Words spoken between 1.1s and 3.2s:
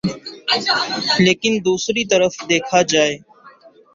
لیکن دوسری طرف دیکھا جائے